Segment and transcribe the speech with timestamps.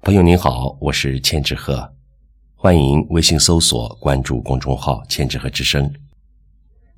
[0.00, 1.92] 朋友您好，我是千纸鹤，
[2.54, 5.92] 欢迎微信搜索关注公众号“千纸鹤之声”。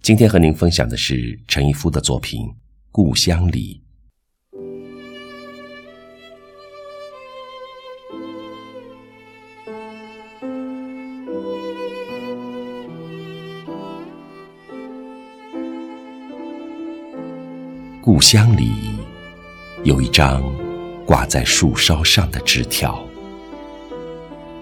[0.00, 2.46] 今天和您分享的是陈一夫的作品
[2.92, 3.82] 《故乡里》。
[18.01, 18.70] 故乡里
[19.84, 20.70] 有一张。
[21.11, 23.05] 挂在树梢上的枝条，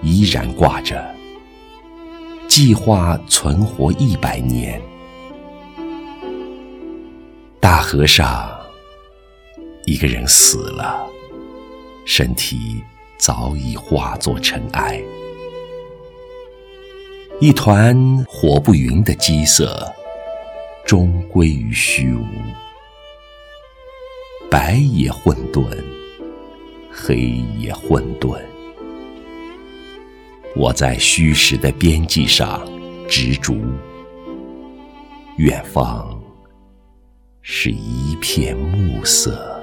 [0.03, 1.15] 依然挂着。
[2.49, 4.81] 计划存活一百年。
[7.61, 8.51] 大河上，
[9.85, 11.07] 一个人死了，
[12.07, 12.83] 身体
[13.19, 15.03] 早已化作尘埃。
[17.43, 17.95] 一团
[18.27, 19.87] 火不匀的鸡色，
[20.87, 22.25] 终归于虚无。
[24.51, 25.67] 白也混沌。
[27.01, 27.17] 黑
[27.59, 28.41] 夜混沌，
[30.57, 32.69] 我在虚实的边际上
[33.09, 33.55] 执着，
[35.37, 36.21] 远方
[37.41, 39.58] 是一片暮色。